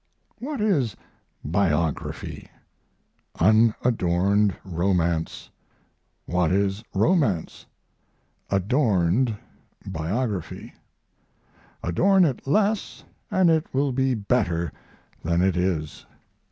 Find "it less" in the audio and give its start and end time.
12.25-13.03